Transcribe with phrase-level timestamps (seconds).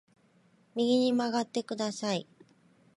[0.73, 2.27] 右に曲がってください